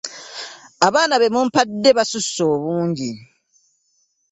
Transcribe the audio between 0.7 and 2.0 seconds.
Abaana be mumpadde